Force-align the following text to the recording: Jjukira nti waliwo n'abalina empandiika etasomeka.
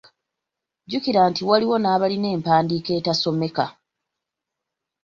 Jjukira 0.85 1.21
nti 1.31 1.41
waliwo 1.49 1.75
n'abalina 1.79 2.27
empandiika 2.35 2.91
etasomeka. 2.99 3.65